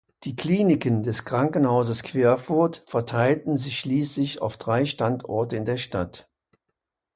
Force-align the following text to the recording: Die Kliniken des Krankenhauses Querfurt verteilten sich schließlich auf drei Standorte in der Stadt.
Die 0.23 0.35
Kliniken 0.35 1.03
des 1.03 1.25
Krankenhauses 1.25 2.01
Querfurt 2.01 2.81
verteilten 2.87 3.59
sich 3.59 3.77
schließlich 3.79 4.41
auf 4.41 4.57
drei 4.57 4.87
Standorte 4.87 5.55
in 5.57 5.65
der 5.65 5.77
Stadt. 5.77 6.27